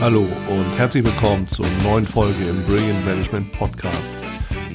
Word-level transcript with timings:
Hallo 0.00 0.20
und 0.48 0.78
herzlich 0.78 1.04
willkommen 1.04 1.48
zur 1.48 1.66
neuen 1.82 2.04
Folge 2.04 2.44
im 2.48 2.62
Brilliant 2.66 3.04
Management 3.04 3.52
Podcast. 3.52 4.16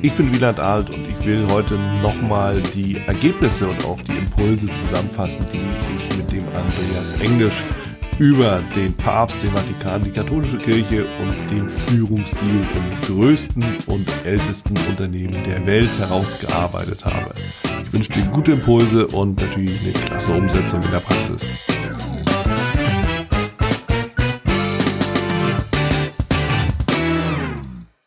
Ich 0.02 0.12
bin 0.14 0.34
Wieland 0.34 0.60
Alt 0.60 0.90
und 0.90 1.08
ich 1.08 1.26
will 1.26 1.48
heute 1.50 1.76
nochmal 2.02 2.62
die 2.62 2.98
Ergebnisse 3.08 3.70
und 3.70 3.86
auch 3.86 4.02
die 4.02 4.18
Impulse 4.18 4.66
zusammenfassen, 4.66 5.46
die 5.54 5.62
ich 5.98 6.18
mit 6.18 6.30
dem 6.30 6.46
Andreas 6.50 7.14
Englisch 7.22 7.64
über 8.20 8.62
den 8.76 8.94
Papst, 8.96 9.42
den 9.42 9.52
Vatikan, 9.52 10.02
die 10.02 10.12
katholische 10.12 10.58
Kirche 10.58 11.06
und 11.22 11.52
den 11.52 11.70
Führungsstil 11.70 12.66
im 12.76 13.16
größten 13.16 13.64
und 13.88 14.06
ältesten 14.26 14.78
Unternehmen 14.90 15.42
der 15.46 15.66
Welt 15.66 15.90
herausgearbeitet 16.00 17.06
habe. 17.06 17.32
Ich 17.86 17.94
wünsche 17.94 18.12
dir 18.12 18.26
gute 18.26 18.52
Impulse 18.52 19.08
und 19.08 19.40
natürlich 19.40 19.80
eine 19.84 19.94
klasse 19.94 20.34
Umsetzung 20.34 20.82
in 20.82 20.92
der 20.92 21.00
Praxis. 21.00 21.73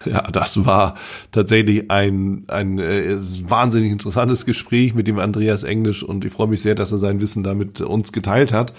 Ja, 0.17 0.23
das 0.31 0.65
war 0.65 0.95
tatsächlich 1.33 1.91
ein, 1.91 2.45
ein 2.49 2.79
äh, 2.79 3.17
wahnsinnig 3.49 3.91
interessantes 3.91 4.47
Gespräch 4.47 4.95
mit 4.95 5.07
dem 5.07 5.19
Andreas 5.19 5.65
Englisch 5.65 6.03
und 6.03 6.25
ich 6.25 6.33
freue 6.33 6.49
mich 6.49 6.63
sehr, 6.63 6.75
dass 6.75 6.93
er 6.93 6.99
sein 6.99 7.21
Wissen 7.21 7.43
damit 7.43 7.81
uns 7.81 8.13
geteilt 8.13 8.53
hat. 8.53 8.73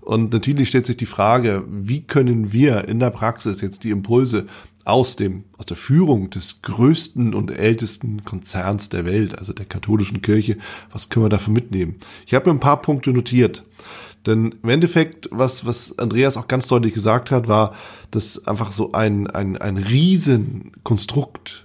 Und 0.00 0.34
natürlich 0.34 0.68
stellt 0.68 0.84
sich 0.84 0.98
die 0.98 1.06
Frage, 1.06 1.64
wie 1.66 2.02
können 2.02 2.52
wir 2.52 2.86
in 2.88 3.00
der 3.00 3.08
Praxis 3.10 3.62
jetzt 3.62 3.84
die 3.84 3.90
Impulse 3.90 4.46
aus 4.84 5.16
dem, 5.16 5.44
aus 5.56 5.64
der 5.64 5.78
Führung 5.78 6.28
des 6.28 6.60
größten 6.60 7.32
und 7.32 7.50
ältesten 7.50 8.22
Konzerns 8.24 8.90
der 8.90 9.06
Welt, 9.06 9.38
also 9.38 9.54
der 9.54 9.64
katholischen 9.64 10.20
Kirche, 10.20 10.58
was 10.92 11.08
können 11.08 11.24
wir 11.24 11.30
dafür 11.30 11.54
mitnehmen? 11.54 11.96
Ich 12.26 12.34
habe 12.34 12.50
mir 12.50 12.56
ein 12.56 12.60
paar 12.60 12.82
Punkte 12.82 13.10
notiert. 13.10 13.64
Denn 14.26 14.54
im 14.62 14.68
Endeffekt, 14.68 15.28
was, 15.30 15.66
was 15.66 15.98
Andreas 15.98 16.36
auch 16.36 16.48
ganz 16.48 16.66
deutlich 16.68 16.94
gesagt 16.94 17.30
hat, 17.30 17.48
war, 17.48 17.74
dass 18.10 18.46
einfach 18.46 18.70
so 18.70 18.92
ein, 18.92 19.26
ein, 19.28 19.56
ein 19.58 19.76
Riesenkonstrukt 19.76 21.64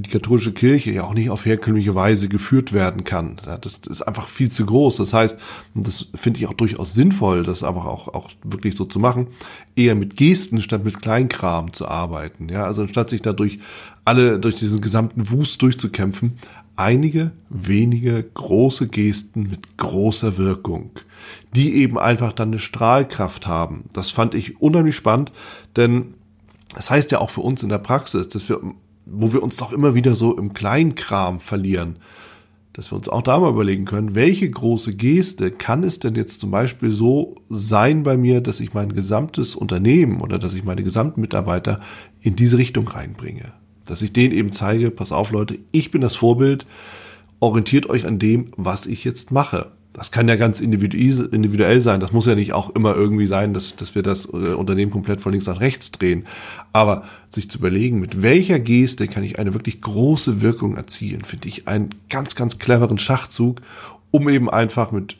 wie 0.00 0.02
die 0.02 0.10
katholische 0.10 0.52
Kirche 0.52 0.92
ja 0.92 1.04
auch 1.04 1.14
nicht 1.14 1.30
auf 1.30 1.44
herkömmliche 1.44 1.94
Weise 1.94 2.28
geführt 2.28 2.72
werden 2.72 3.04
kann. 3.04 3.40
Das 3.60 3.80
ist 3.88 4.02
einfach 4.02 4.28
viel 4.28 4.50
zu 4.50 4.64
groß. 4.64 4.96
Das 4.96 5.12
heißt, 5.12 5.36
das 5.74 6.06
finde 6.14 6.40
ich 6.40 6.46
auch 6.46 6.54
durchaus 6.54 6.94
sinnvoll, 6.94 7.42
das 7.42 7.62
aber 7.62 7.86
auch, 7.86 8.08
auch 8.08 8.30
wirklich 8.42 8.76
so 8.76 8.84
zu 8.84 8.98
machen, 8.98 9.28
eher 9.76 9.94
mit 9.94 10.16
Gesten 10.16 10.62
statt 10.62 10.84
mit 10.84 11.02
Kleinkram 11.02 11.72
zu 11.72 11.88
arbeiten. 11.88 12.48
Ja, 12.48 12.64
also 12.64 12.82
anstatt 12.82 13.10
sich 13.10 13.20
dadurch 13.20 13.58
alle 14.04 14.38
durch 14.38 14.54
diesen 14.54 14.80
gesamten 14.80 15.30
Wust 15.30 15.60
durchzukämpfen, 15.60 16.38
einige 16.80 17.32
wenige 17.50 18.22
große 18.22 18.88
Gesten 18.88 19.42
mit 19.42 19.76
großer 19.76 20.38
Wirkung, 20.38 20.90
die 21.54 21.74
eben 21.74 21.98
einfach 21.98 22.32
dann 22.32 22.48
eine 22.48 22.58
Strahlkraft 22.58 23.46
haben. 23.46 23.84
Das 23.92 24.10
fand 24.10 24.34
ich 24.34 24.60
unheimlich 24.60 24.96
spannend, 24.96 25.32
denn 25.76 26.14
das 26.74 26.90
heißt 26.90 27.10
ja 27.10 27.18
auch 27.18 27.30
für 27.30 27.42
uns 27.42 27.62
in 27.62 27.68
der 27.68 27.78
Praxis, 27.78 28.28
dass 28.28 28.48
wir, 28.48 28.60
wo 29.04 29.32
wir 29.32 29.42
uns 29.42 29.56
doch 29.56 29.72
immer 29.72 29.94
wieder 29.94 30.14
so 30.14 30.36
im 30.38 30.54
Kleinkram 30.54 31.38
verlieren, 31.38 31.98
dass 32.72 32.90
wir 32.92 32.96
uns 32.96 33.08
auch 33.08 33.22
da 33.22 33.38
mal 33.38 33.50
überlegen 33.50 33.84
können, 33.84 34.14
welche 34.14 34.48
große 34.48 34.94
Geste 34.94 35.50
kann 35.50 35.82
es 35.82 35.98
denn 35.98 36.14
jetzt 36.14 36.40
zum 36.40 36.50
Beispiel 36.50 36.92
so 36.92 37.34
sein 37.50 38.04
bei 38.04 38.16
mir, 38.16 38.40
dass 38.40 38.60
ich 38.60 38.72
mein 38.72 38.94
gesamtes 38.94 39.54
Unternehmen 39.54 40.20
oder 40.20 40.38
dass 40.38 40.54
ich 40.54 40.64
meine 40.64 40.82
gesamten 40.82 41.20
Mitarbeiter 41.20 41.80
in 42.22 42.36
diese 42.36 42.56
Richtung 42.56 42.88
reinbringe 42.88 43.59
dass 43.90 44.02
ich 44.02 44.12
denen 44.12 44.32
eben 44.32 44.52
zeige, 44.52 44.90
pass 44.90 45.10
auf 45.10 45.32
Leute, 45.32 45.58
ich 45.72 45.90
bin 45.90 46.00
das 46.00 46.14
Vorbild, 46.14 46.64
orientiert 47.40 47.88
euch 47.90 48.06
an 48.06 48.18
dem, 48.18 48.52
was 48.56 48.86
ich 48.86 49.04
jetzt 49.04 49.32
mache. 49.32 49.72
Das 49.92 50.12
kann 50.12 50.28
ja 50.28 50.36
ganz 50.36 50.60
individuell 50.60 51.80
sein. 51.80 51.98
Das 51.98 52.12
muss 52.12 52.26
ja 52.26 52.36
nicht 52.36 52.52
auch 52.52 52.70
immer 52.76 52.94
irgendwie 52.94 53.26
sein, 53.26 53.52
dass, 53.52 53.74
dass 53.74 53.96
wir 53.96 54.04
das 54.04 54.26
äh, 54.26 54.54
Unternehmen 54.54 54.92
komplett 54.92 55.20
von 55.20 55.32
links 55.32 55.48
nach 55.48 55.58
rechts 55.58 55.90
drehen. 55.90 56.26
Aber 56.72 57.02
sich 57.28 57.50
zu 57.50 57.58
überlegen, 57.58 57.98
mit 57.98 58.22
welcher 58.22 58.60
Geste 58.60 59.08
kann 59.08 59.24
ich 59.24 59.40
eine 59.40 59.52
wirklich 59.52 59.80
große 59.80 60.40
Wirkung 60.40 60.76
erzielen, 60.76 61.24
finde 61.24 61.48
ich 61.48 61.66
einen 61.66 61.90
ganz, 62.08 62.36
ganz 62.36 62.58
cleveren 62.58 62.98
Schachzug, 62.98 63.60
um 64.12 64.28
eben 64.28 64.48
einfach 64.48 64.92
mit 64.92 65.16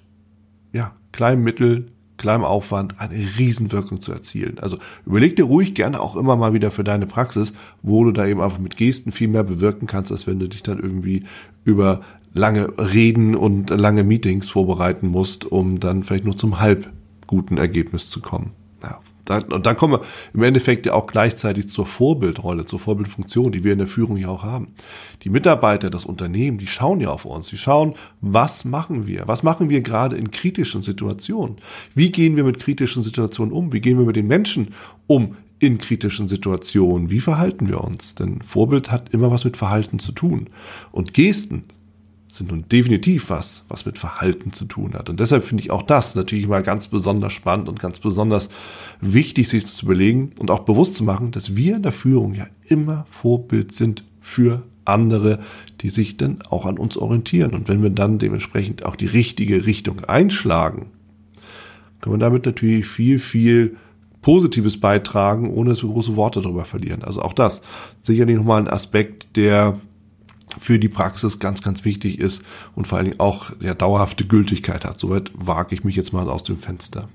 ja, 0.72 0.94
kleinen 1.10 1.42
Mitteln 1.42 1.91
kleinem 2.20 2.44
Aufwand 2.44 3.00
eine 3.00 3.14
Riesenwirkung 3.38 4.00
zu 4.00 4.12
erzielen. 4.12 4.58
Also 4.60 4.78
überleg 5.06 5.36
dir 5.36 5.44
ruhig 5.44 5.75
gerne 5.75 6.00
auch 6.00 6.16
immer 6.16 6.36
mal 6.36 6.53
wieder 6.53 6.70
für 6.70 6.84
deine 6.84 7.06
Praxis, 7.06 7.53
wo 7.82 8.04
du 8.04 8.12
da 8.12 8.26
eben 8.26 8.41
einfach 8.41 8.58
mit 8.58 8.76
Gesten 8.76 9.10
viel 9.10 9.28
mehr 9.28 9.42
bewirken 9.42 9.86
kannst, 9.86 10.12
als 10.12 10.26
wenn 10.26 10.38
du 10.38 10.48
dich 10.48 10.62
dann 10.62 10.78
irgendwie 10.78 11.25
über 11.64 12.03
lange 12.32 12.69
Reden 12.78 13.34
und 13.34 13.70
lange 13.70 14.04
Meetings 14.04 14.48
vorbereiten 14.48 15.09
musst, 15.09 15.50
um 15.50 15.80
dann 15.80 16.04
vielleicht 16.04 16.25
nur 16.25 16.36
zum 16.36 16.60
halb 16.60 16.91
guten 17.26 17.56
Ergebnis 17.56 18.10
zu 18.10 18.20
kommen. 18.20 18.53
Ja, 18.82 19.00
und 19.30 19.66
dann 19.66 19.76
kommen 19.76 19.94
wir 19.94 20.00
im 20.34 20.42
Endeffekt 20.42 20.86
ja 20.86 20.92
auch 20.92 21.06
gleichzeitig 21.06 21.68
zur 21.68 21.86
Vorbildrolle, 21.86 22.66
zur 22.66 22.78
Vorbildfunktion, 22.78 23.52
die 23.52 23.64
wir 23.64 23.72
in 23.72 23.78
der 23.78 23.86
Führung 23.86 24.16
ja 24.16 24.28
auch 24.28 24.42
haben. 24.42 24.68
Die 25.22 25.30
Mitarbeiter, 25.30 25.91
das 25.91 26.04
Unternehmen, 26.04 26.58
die 26.58 26.66
schauen 26.66 27.00
ja 27.00 27.10
auf 27.10 27.24
uns. 27.24 27.48
Die 27.48 27.58
schauen, 27.58 27.94
was 28.20 28.64
machen 28.64 29.06
wir? 29.06 29.24
Was 29.26 29.42
machen 29.42 29.70
wir 29.70 29.80
gerade 29.80 30.16
in 30.16 30.30
kritischen 30.30 30.82
Situationen? 30.82 31.56
Wie 31.94 32.10
gehen 32.10 32.36
wir 32.36 32.44
mit 32.44 32.58
kritischen 32.58 33.02
Situationen 33.02 33.52
um? 33.52 33.72
Wie 33.72 33.80
gehen 33.80 33.98
wir 33.98 34.06
mit 34.06 34.16
den 34.16 34.26
Menschen 34.26 34.74
um 35.06 35.36
in 35.58 35.78
kritischen 35.78 36.26
Situationen? 36.26 37.10
Wie 37.10 37.20
verhalten 37.20 37.68
wir 37.68 37.82
uns? 37.82 38.14
Denn 38.14 38.42
Vorbild 38.42 38.91
hat 38.91 39.12
immer 39.14 39.30
was 39.30 39.44
mit 39.44 39.56
Verhalten 39.56 39.98
zu 39.98 40.12
tun. 40.12 40.48
Und 40.91 41.14
Gesten 41.14 41.64
sind 42.32 42.50
nun 42.50 42.64
definitiv 42.68 43.30
was, 43.30 43.64
was 43.68 43.86
mit 43.86 43.98
Verhalten 43.98 44.52
zu 44.52 44.64
tun 44.64 44.94
hat. 44.94 45.10
Und 45.10 45.20
deshalb 45.20 45.44
finde 45.44 45.62
ich 45.62 45.70
auch 45.70 45.82
das 45.82 46.14
natürlich 46.14 46.46
mal 46.46 46.62
ganz 46.62 46.88
besonders 46.88 47.32
spannend 47.32 47.68
und 47.68 47.80
ganz 47.80 47.98
besonders 47.98 48.48
wichtig, 49.00 49.48
sich 49.48 49.66
zu 49.66 49.86
überlegen 49.86 50.30
und 50.41 50.50
auch 50.50 50.60
bewusst 50.60 50.96
zu 50.96 51.04
machen, 51.04 51.32
dass 51.32 51.56
wir 51.56 51.76
in 51.76 51.82
der 51.82 51.92
Führung 51.92 52.34
ja 52.34 52.46
immer 52.64 53.06
Vorbild 53.10 53.74
sind 53.74 54.04
für 54.20 54.62
andere, 54.84 55.41
die 55.80 55.91
sich 55.91 56.16
dann 56.16 56.38
auch 56.48 56.66
an 56.66 56.78
uns 56.78 56.96
orientieren. 56.96 57.52
Und 57.52 57.68
wenn 57.68 57.82
wir 57.82 57.91
dann 57.91 58.18
dementsprechend 58.18 58.84
auch 58.84 58.97
die 58.97 59.06
richtige 59.06 59.66
Richtung 59.66 60.04
einschlagen, 60.04 60.86
können 62.00 62.14
wir 62.14 62.18
damit 62.18 62.47
natürlich 62.47 62.86
viel, 62.86 63.18
viel 63.18 63.76
Positives 64.22 64.78
beitragen, 64.78 65.50
ohne 65.50 65.70
dass 65.70 65.82
wir 65.82 65.91
große 65.91 66.16
Worte 66.16 66.41
darüber 66.41 66.64
verlieren. 66.64 67.02
Also 67.02 67.22
auch 67.22 67.32
das 67.32 67.62
sicherlich 68.02 68.36
nochmal 68.36 68.60
ein 68.60 68.68
Aspekt, 68.68 69.36
der 69.36 69.80
für 70.59 70.78
die 70.78 70.88
Praxis 70.88 71.38
ganz, 71.38 71.62
ganz 71.62 71.84
wichtig 71.84 72.19
ist 72.19 72.43
und 72.75 72.87
vor 72.87 72.99
allen 72.99 73.06
Dingen 73.06 73.21
auch 73.21 73.53
ja, 73.61 73.75
dauerhafte 73.75 74.27
Gültigkeit 74.27 74.84
hat. 74.84 74.99
Soweit 74.99 75.31
wage 75.34 75.75
ich 75.75 75.84
mich 75.84 75.97
jetzt 75.97 76.12
mal 76.12 76.28
aus 76.28 76.43
dem 76.43 76.59
Fenster. 76.59 77.09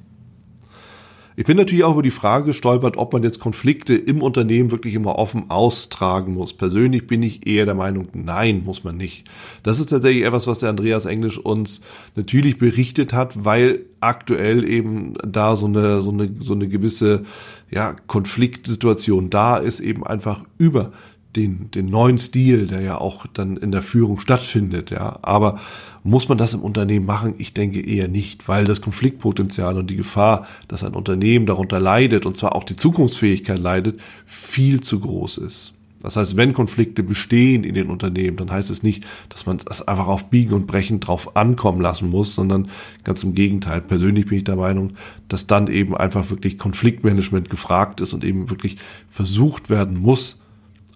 Ich 1.37 1.45
bin 1.45 1.57
natürlich 1.57 1.83
auch 1.83 1.93
über 1.93 2.01
die 2.01 2.11
Frage 2.11 2.45
gestolpert, 2.45 2.95
ob 2.95 3.11
man 3.11 3.21
jetzt 3.21 3.41
Konflikte 3.41 3.93
im 3.93 4.21
Unternehmen 4.21 4.71
wirklich 4.71 4.93
immer 4.93 5.17
offen 5.17 5.49
austragen 5.49 6.33
muss. 6.33 6.53
Persönlich 6.53 7.07
bin 7.07 7.21
ich 7.23 7.45
eher 7.45 7.65
der 7.65 7.75
Meinung, 7.75 8.07
nein, 8.13 8.63
muss 8.63 8.85
man 8.85 8.95
nicht. 8.95 9.25
Das 9.61 9.79
ist 9.81 9.89
tatsächlich 9.89 10.23
etwas, 10.23 10.47
was 10.47 10.59
der 10.59 10.69
Andreas 10.69 11.05
Englisch 11.05 11.37
uns 11.37 11.81
natürlich 12.15 12.57
berichtet 12.57 13.11
hat, 13.11 13.43
weil 13.43 13.81
aktuell 13.99 14.63
eben 14.63 15.13
da 15.27 15.57
so 15.57 15.65
eine, 15.65 16.01
so 16.01 16.11
eine, 16.11 16.33
so 16.39 16.53
eine 16.53 16.69
gewisse, 16.69 17.23
ja, 17.69 17.95
Konfliktsituation 18.07 19.29
da 19.29 19.57
ist, 19.57 19.81
eben 19.81 20.07
einfach 20.07 20.45
über 20.57 20.93
den, 21.35 21.69
den 21.71 21.87
neuen 21.87 22.17
Stil, 22.17 22.67
der 22.67 22.81
ja 22.81 22.97
auch 22.97 23.25
dann 23.27 23.57
in 23.57 23.71
der 23.71 23.81
Führung 23.81 24.19
stattfindet, 24.19 24.91
ja. 24.91 25.19
Aber 25.21 25.59
muss 26.03 26.29
man 26.29 26.37
das 26.37 26.53
im 26.53 26.61
Unternehmen 26.61 27.05
machen? 27.05 27.33
Ich 27.37 27.53
denke 27.53 27.81
eher 27.81 28.07
nicht, 28.07 28.47
weil 28.47 28.65
das 28.65 28.81
Konfliktpotenzial 28.81 29.77
und 29.77 29.89
die 29.89 29.95
Gefahr, 29.95 30.47
dass 30.67 30.83
ein 30.83 30.93
Unternehmen 30.93 31.45
darunter 31.45 31.79
leidet 31.79 32.25
und 32.25 32.37
zwar 32.37 32.55
auch 32.55 32.63
die 32.63 32.75
Zukunftsfähigkeit 32.75 33.59
leidet, 33.59 33.99
viel 34.25 34.81
zu 34.81 34.99
groß 34.99 35.39
ist. 35.39 35.73
Das 36.05 36.17
heißt, 36.17 36.37
wenn 36.37 36.53
Konflikte 36.53 37.01
bestehen 37.01 37.63
in 37.63 37.73
den 37.73 37.89
Unternehmen, 37.89 38.37
dann 38.37 38.51
heißt 38.51 38.69
es 38.69 38.83
nicht, 38.83 39.03
dass 39.29 39.47
man 39.47 39.57
das 39.57 39.87
einfach 39.87 40.05
auf 40.05 40.29
Biegen 40.29 40.53
und 40.53 40.67
Brechen 40.67 40.99
drauf 40.99 41.35
ankommen 41.35 41.81
lassen 41.81 42.11
muss, 42.11 42.35
sondern 42.35 42.69
ganz 43.03 43.23
im 43.23 43.33
Gegenteil. 43.33 43.81
Persönlich 43.81 44.27
bin 44.27 44.37
ich 44.37 44.43
der 44.43 44.55
Meinung, 44.55 44.91
dass 45.29 45.47
dann 45.47 45.65
eben 45.65 45.97
einfach 45.97 46.29
wirklich 46.29 46.59
Konfliktmanagement 46.59 47.49
gefragt 47.49 48.01
ist 48.01 48.13
und 48.13 48.23
eben 48.23 48.51
wirklich 48.51 48.77
versucht 49.09 49.71
werden 49.71 49.99
muss, 49.99 50.37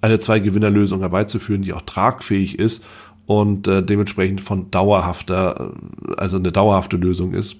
eine 0.01 0.19
Zwei-Gewinner-Lösung 0.19 1.01
herbeizuführen, 1.01 1.62
die 1.62 1.74
auch 1.74 1.81
tragfähig 1.81 2.57
ist 2.57 2.84
und 3.25 3.68
äh, 3.68 3.84
dementsprechend 3.84 4.42
von 4.42 4.72
dauerhafter, 4.72 5.74
äh, 6.10 6.13
also 6.18 6.38
eine 6.38 6.51
dauerhafte 6.51 6.98
Lösung 6.98 7.34
ist, 7.34 7.57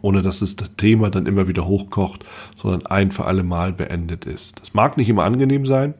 ohne 0.00 0.22
dass 0.22 0.40
das 0.40 0.56
Thema 0.76 1.10
dann 1.10 1.26
immer 1.26 1.48
wieder 1.48 1.66
hochkocht, 1.66 2.24
sondern 2.56 2.86
ein 2.86 3.12
für 3.12 3.26
alle 3.26 3.42
Mal 3.42 3.72
beendet 3.72 4.24
ist. 4.24 4.60
Das 4.60 4.74
mag 4.74 4.96
nicht 4.96 5.08
immer 5.08 5.24
angenehm 5.24 5.66
sein. 5.66 5.94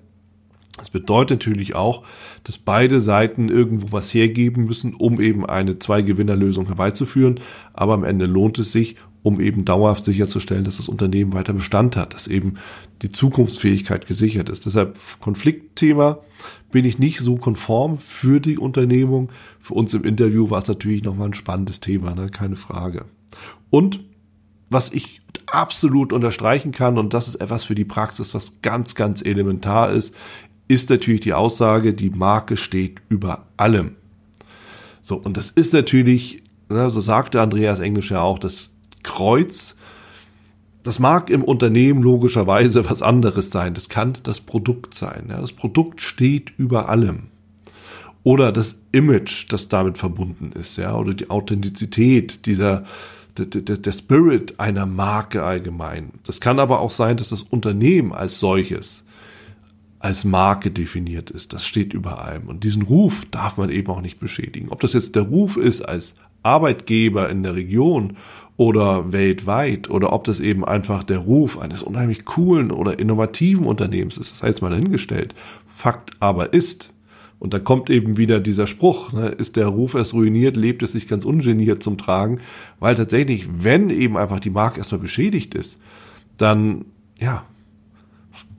Das 0.78 0.88
bedeutet 0.88 1.40
natürlich 1.40 1.74
auch, 1.74 2.02
dass 2.44 2.56
beide 2.58 3.00
Seiten 3.00 3.50
irgendwo 3.50 3.92
was 3.92 4.12
hergeben 4.12 4.64
müssen, 4.64 4.94
um 4.94 5.20
eben 5.20 5.44
eine 5.44 5.78
Zwei-Gewinner-Lösung 5.78 6.66
herbeizuführen. 6.66 7.40
Aber 7.74 7.92
am 7.92 8.04
Ende 8.04 8.24
lohnt 8.24 8.58
es 8.58 8.72
sich 8.72 8.96
um 9.22 9.40
eben 9.40 9.64
dauerhaft 9.64 10.04
sicherzustellen, 10.04 10.64
dass 10.64 10.78
das 10.78 10.88
Unternehmen 10.88 11.32
weiter 11.32 11.52
Bestand 11.52 11.96
hat, 11.96 12.14
dass 12.14 12.26
eben 12.26 12.54
die 13.02 13.12
Zukunftsfähigkeit 13.12 14.06
gesichert 14.06 14.48
ist. 14.48 14.66
Deshalb 14.66 14.98
Konfliktthema 15.20 16.18
bin 16.70 16.84
ich 16.84 16.98
nicht 16.98 17.20
so 17.20 17.36
konform 17.36 17.98
für 17.98 18.40
die 18.40 18.58
Unternehmung. 18.58 19.30
Für 19.60 19.74
uns 19.74 19.94
im 19.94 20.04
Interview 20.04 20.50
war 20.50 20.62
es 20.62 20.68
natürlich 20.68 21.04
nochmal 21.04 21.28
ein 21.28 21.34
spannendes 21.34 21.80
Thema, 21.80 22.14
ne? 22.14 22.28
keine 22.30 22.56
Frage. 22.56 23.04
Und 23.70 24.00
was 24.68 24.92
ich 24.92 25.20
absolut 25.46 26.12
unterstreichen 26.12 26.72
kann, 26.72 26.98
und 26.98 27.14
das 27.14 27.28
ist 27.28 27.36
etwas 27.36 27.64
für 27.64 27.74
die 27.74 27.84
Praxis, 27.84 28.34
was 28.34 28.60
ganz, 28.62 28.94
ganz 28.94 29.22
elementar 29.22 29.92
ist, 29.92 30.14
ist 30.66 30.90
natürlich 30.90 31.20
die 31.20 31.34
Aussage, 31.34 31.92
die 31.94 32.10
Marke 32.10 32.56
steht 32.56 33.02
über 33.08 33.46
allem. 33.56 33.96
So, 35.02 35.16
und 35.16 35.36
das 35.36 35.50
ist 35.50 35.74
natürlich, 35.74 36.42
ne, 36.70 36.88
so 36.90 37.00
sagte 37.00 37.40
Andreas 37.40 37.80
Englisch 37.80 38.10
ja 38.10 38.22
auch, 38.22 38.38
das 38.38 38.72
Kreuz, 39.02 39.76
das 40.82 40.98
mag 40.98 41.30
im 41.30 41.44
Unternehmen 41.44 42.02
logischerweise 42.02 42.88
was 42.88 43.02
anderes 43.02 43.50
sein. 43.50 43.74
Das 43.74 43.88
kann 43.88 44.18
das 44.22 44.40
Produkt 44.40 44.94
sein. 44.94 45.26
Ja. 45.28 45.40
Das 45.40 45.52
Produkt 45.52 46.00
steht 46.00 46.52
über 46.56 46.88
allem. 46.88 47.24
Oder 48.24 48.52
das 48.52 48.82
Image, 48.92 49.52
das 49.52 49.68
damit 49.68 49.98
verbunden 49.98 50.52
ist, 50.52 50.76
ja, 50.76 50.94
oder 50.96 51.12
die 51.12 51.28
Authentizität, 51.28 52.46
dieser, 52.46 52.84
der, 53.36 53.46
der, 53.46 53.78
der 53.78 53.92
Spirit 53.92 54.60
einer 54.60 54.86
Marke 54.86 55.42
allgemein. 55.42 56.12
Das 56.24 56.40
kann 56.40 56.60
aber 56.60 56.80
auch 56.80 56.92
sein, 56.92 57.16
dass 57.16 57.30
das 57.30 57.42
Unternehmen 57.42 58.12
als 58.12 58.38
solches 58.38 59.04
als 59.98 60.24
Marke 60.24 60.72
definiert 60.72 61.30
ist. 61.30 61.52
Das 61.52 61.64
steht 61.64 61.94
über 61.94 62.24
allem. 62.24 62.48
Und 62.48 62.64
diesen 62.64 62.82
Ruf 62.82 63.24
darf 63.30 63.56
man 63.56 63.70
eben 63.70 63.88
auch 63.88 64.00
nicht 64.00 64.18
beschädigen. 64.18 64.68
Ob 64.70 64.80
das 64.80 64.94
jetzt 64.94 65.14
der 65.14 65.22
Ruf 65.22 65.56
ist 65.56 65.82
als 65.82 66.16
Arbeitgeber 66.42 67.30
in 67.30 67.44
der 67.44 67.54
Region 67.54 68.16
oder 68.62 69.12
weltweit 69.12 69.90
oder 69.90 70.12
ob 70.12 70.22
das 70.24 70.38
eben 70.38 70.64
einfach 70.64 71.02
der 71.02 71.18
Ruf 71.18 71.58
eines 71.58 71.82
unheimlich 71.82 72.24
coolen 72.24 72.70
oder 72.70 72.98
innovativen 72.98 73.66
Unternehmens 73.66 74.18
ist, 74.18 74.30
das 74.30 74.38
sei 74.38 74.48
jetzt 74.48 74.62
mal 74.62 74.70
dahingestellt. 74.70 75.34
Fakt 75.66 76.12
aber 76.20 76.52
ist, 76.52 76.92
und 77.40 77.52
da 77.52 77.58
kommt 77.58 77.90
eben 77.90 78.16
wieder 78.18 78.38
dieser 78.38 78.68
Spruch, 78.68 79.12
ne, 79.12 79.26
ist 79.26 79.56
der 79.56 79.66
Ruf 79.66 79.94
erst 79.94 80.14
ruiniert, 80.14 80.56
lebt 80.56 80.84
es 80.84 80.92
sich 80.92 81.08
ganz 81.08 81.24
ungeniert 81.24 81.82
zum 81.82 81.98
Tragen, 81.98 82.38
weil 82.78 82.94
tatsächlich, 82.94 83.48
wenn 83.52 83.90
eben 83.90 84.16
einfach 84.16 84.38
die 84.38 84.50
Marke 84.50 84.78
erstmal 84.78 85.00
beschädigt 85.00 85.56
ist, 85.56 85.80
dann, 86.36 86.84
ja, 87.18 87.44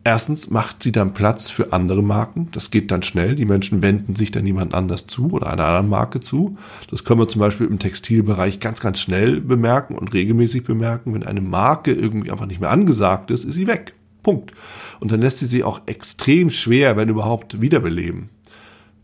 Erstens 0.06 0.50
macht 0.50 0.84
sie 0.84 0.92
dann 0.92 1.14
Platz 1.14 1.50
für 1.50 1.72
andere 1.72 2.04
Marken. 2.04 2.50
Das 2.52 2.72
geht 2.72 2.92
dann 2.92 3.04
schnell. 3.04 3.36
Die 3.36 3.46
Menschen 3.46 3.82
wenden 3.82 4.16
sich 4.16 4.32
dann 4.32 4.46
jemand 4.46 4.74
anders 4.74 5.08
zu 5.08 5.32
oder 5.32 5.48
einer 5.48 5.66
anderen 5.66 5.88
Marke 5.88 6.20
zu. 6.20 6.58
Das 6.90 7.06
können 7.06 7.22
wir 7.22 7.30
zum 7.30 7.40
Beispiel 7.40 7.68
im 7.68 7.80
Textilbereich 7.80 8.60
ganz, 8.60 8.82
ganz 8.82 9.00
schnell 9.00 9.40
bemerken 9.40 9.96
und 9.96 10.14
regelmäßig 10.14 10.66
bemerken. 10.66 11.14
Wenn 11.14 11.24
eine 11.24 11.40
Marke 11.40 11.94
irgendwie 11.94 12.32
einfach 12.32 12.48
nicht 12.48 12.60
mehr 12.60 12.72
angesagt 12.72 13.32
ist, 13.32 13.46
ist 13.46 13.54
sie 13.54 13.68
weg. 13.68 13.94
Punkt. 14.24 14.54
Und 15.00 15.12
dann 15.14 15.22
lässt 15.22 15.38
sie 15.38 15.46
sie 15.46 15.64
auch 15.64 15.82
extrem 15.86 16.50
schwer, 16.50 16.98
wenn 16.98 17.08
überhaupt, 17.08 17.62
wiederbeleben. 17.62 18.30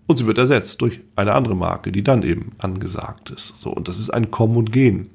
Und 0.05 0.17
sie 0.17 0.25
wird 0.25 0.37
ersetzt 0.37 0.81
durch 0.81 1.01
eine 1.15 1.33
andere 1.33 1.55
Marke, 1.55 1.91
die 1.93 2.03
dann 2.03 2.23
eben 2.23 2.53
angesagt 2.57 3.29
ist. 3.29 3.53
So. 3.59 3.69
Und 3.69 3.87
das 3.87 3.99
ist 3.99 4.09
ein 4.09 4.31
Kommen 4.31 4.57
und 4.57 4.73
Gehen. 4.73 5.11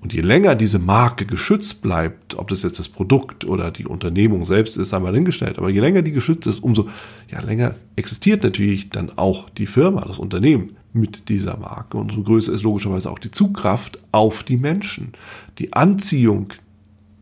Und 0.00 0.14
je 0.14 0.22
länger 0.22 0.54
diese 0.54 0.78
Marke 0.78 1.26
geschützt 1.26 1.82
bleibt, 1.82 2.34
ob 2.36 2.48
das 2.48 2.62
jetzt 2.62 2.78
das 2.78 2.88
Produkt 2.88 3.44
oder 3.44 3.70
die 3.70 3.86
Unternehmung 3.86 4.46
selbst 4.46 4.78
ist, 4.78 4.94
einmal 4.94 5.14
hingestellt, 5.14 5.58
aber 5.58 5.68
je 5.68 5.80
länger 5.80 6.00
die 6.00 6.12
geschützt 6.12 6.46
ist, 6.46 6.62
umso 6.62 6.88
ja, 7.30 7.40
länger 7.40 7.74
existiert 7.96 8.42
natürlich 8.42 8.88
dann 8.88 9.10
auch 9.16 9.50
die 9.50 9.66
Firma, 9.66 10.00
das 10.00 10.18
Unternehmen 10.18 10.76
mit 10.94 11.28
dieser 11.28 11.58
Marke. 11.58 11.98
Und 11.98 12.10
umso 12.10 12.22
größer 12.22 12.52
ist 12.52 12.62
logischerweise 12.62 13.10
auch 13.10 13.18
die 13.18 13.30
Zugkraft 13.30 13.98
auf 14.10 14.42
die 14.42 14.56
Menschen, 14.56 15.12
die 15.58 15.74
Anziehung 15.74 16.52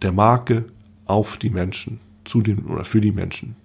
der 0.03 0.13
Marke 0.13 0.67
auf 1.07 1.37
die 1.37 1.51
Menschen, 1.51 1.99
zu 2.25 2.43
den 2.43 2.67
oder 2.67 2.85
für 2.85 3.01
die 3.01 3.13
Menschen. 3.13 3.57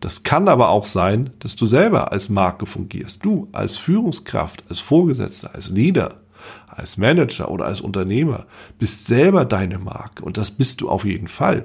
Das 0.00 0.24
kann 0.24 0.48
aber 0.48 0.70
auch 0.70 0.86
sein, 0.86 1.30
dass 1.38 1.56
du 1.56 1.66
selber 1.66 2.12
als 2.12 2.28
Marke 2.28 2.66
fungierst. 2.66 3.24
Du 3.24 3.48
als 3.52 3.78
Führungskraft, 3.78 4.64
als 4.68 4.80
Vorgesetzter, 4.80 5.54
als 5.54 5.70
Leader 5.70 6.20
als 6.66 6.96
Manager 6.96 7.50
oder 7.50 7.66
als 7.66 7.80
Unternehmer 7.80 8.46
bist 8.78 9.06
selber 9.06 9.44
deine 9.44 9.78
Marke 9.78 10.24
und 10.24 10.36
das 10.36 10.50
bist 10.50 10.80
du 10.80 10.88
auf 10.88 11.04
jeden 11.04 11.28
Fall. 11.28 11.64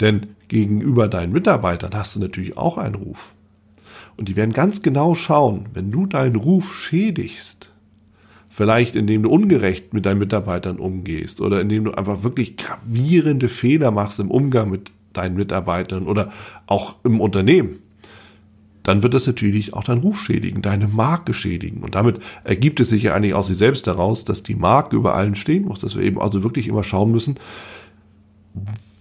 Denn 0.00 0.34
gegenüber 0.48 1.08
deinen 1.08 1.32
Mitarbeitern 1.32 1.92
hast 1.94 2.16
du 2.16 2.20
natürlich 2.20 2.56
auch 2.56 2.78
einen 2.78 2.96
Ruf. 2.96 3.34
Und 4.16 4.28
die 4.28 4.36
werden 4.36 4.52
ganz 4.52 4.82
genau 4.82 5.14
schauen, 5.14 5.66
wenn 5.72 5.90
du 5.90 6.06
deinen 6.06 6.36
Ruf 6.36 6.74
schädigst, 6.74 7.70
vielleicht 8.50 8.96
indem 8.96 9.22
du 9.22 9.30
ungerecht 9.30 9.94
mit 9.94 10.04
deinen 10.04 10.18
Mitarbeitern 10.18 10.78
umgehst 10.78 11.40
oder 11.40 11.60
indem 11.60 11.84
du 11.84 11.92
einfach 11.92 12.22
wirklich 12.22 12.56
gravierende 12.56 13.48
Fehler 13.48 13.90
machst 13.90 14.20
im 14.20 14.30
Umgang 14.30 14.70
mit 14.70 14.92
deinen 15.12 15.36
Mitarbeitern 15.36 16.06
oder 16.06 16.32
auch 16.66 16.96
im 17.04 17.20
Unternehmen, 17.20 17.78
dann 18.82 19.02
wird 19.02 19.14
das 19.14 19.26
natürlich 19.26 19.74
auch 19.74 19.84
deinen 19.84 20.00
Ruf 20.00 20.20
schädigen, 20.20 20.62
deine 20.62 20.88
Marke 20.88 21.34
schädigen. 21.34 21.82
Und 21.82 21.94
damit 21.94 22.20
ergibt 22.44 22.80
es 22.80 22.90
sich 22.90 23.04
ja 23.04 23.14
eigentlich 23.14 23.34
aus 23.34 23.46
sich 23.46 23.58
selbst 23.58 23.86
daraus, 23.86 24.24
dass 24.24 24.42
die 24.42 24.54
Marke 24.54 24.96
über 24.96 25.14
allen 25.14 25.34
stehen 25.34 25.64
muss, 25.64 25.80
dass 25.80 25.96
wir 25.96 26.02
eben 26.02 26.20
also 26.20 26.42
wirklich 26.42 26.68
immer 26.68 26.82
schauen 26.82 27.12
müssen, 27.12 27.36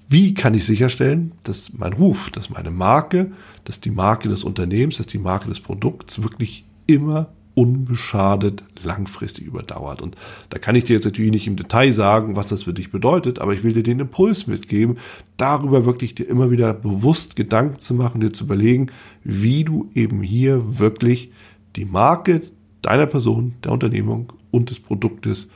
wie 0.08 0.34
kann 0.34 0.54
ich 0.54 0.66
sicherstellen, 0.66 1.32
dass 1.44 1.74
mein 1.74 1.94
Ruf, 1.94 2.30
dass 2.32 2.50
meine 2.50 2.70
Marke, 2.70 3.32
dass 3.64 3.80
die 3.80 3.92
Marke 3.92 4.28
des 4.28 4.44
Unternehmens, 4.44 4.98
dass 4.98 5.08
die 5.08 5.18
Marke 5.18 5.48
des 5.48 5.62
Produkts 5.62 6.22
wirklich 6.22 6.66
immer 6.86 7.30
unbeschadet 7.54 8.64
langfristig 8.84 9.46
überdauert. 9.46 10.02
Und 10.02 10.16
da 10.50 10.58
kann 10.58 10.76
ich 10.76 10.86
dir 10.86 10.94
jetzt 10.94 11.06
natürlich 11.06 11.32
nicht 11.32 11.48
im 11.48 11.56
Detail 11.56 11.92
sagen, 11.92 12.36
was 12.36 12.48
das 12.48 12.64
für 12.64 12.74
dich 12.74 12.92
bedeutet, 12.92 13.40
aber 13.40 13.54
ich 13.54 13.64
will 13.64 13.74
dir 13.74 13.84
den 13.84 14.00
Impuls 14.00 14.48
mitgeben, 14.48 14.98
darüber 15.38 15.86
wirklich 15.86 16.16
dir 16.16 16.28
immer 16.28 16.52
wieder 16.52 16.74
bewusst 16.74 17.36
Gedanken 17.36 17.80
zu 17.80 17.94
machen, 17.94 18.22
dir 18.22 18.34
zu 18.34 18.46
überlegen, 18.46 18.88
wie 19.24 19.64
du 19.64 19.90
eben 19.94 20.22
hier 20.22 20.80
wirklich 20.80 21.32
die 21.76 21.86
Marke 21.86 22.42
deiner 22.82 23.06
Person, 23.06 23.54
der 23.64 23.72
Unternehmung 23.72 24.34
und 24.50 24.70
des 24.70 24.80
Produktes 24.80 25.50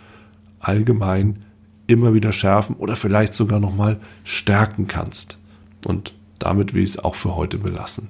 allgemein 0.59 1.39
immer 1.87 2.13
wieder 2.13 2.31
schärfen 2.31 2.75
oder 2.75 2.95
vielleicht 2.95 3.33
sogar 3.33 3.59
nochmal 3.59 3.99
stärken 4.23 4.87
kannst. 4.87 5.37
Und 5.85 6.13
damit 6.39 6.73
will 6.73 6.83
ich 6.83 6.91
es 6.91 6.99
auch 6.99 7.15
für 7.15 7.35
heute 7.35 7.57
belassen. 7.57 8.09